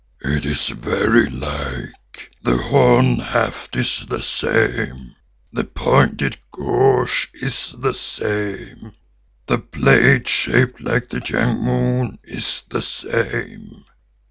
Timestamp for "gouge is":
6.51-7.75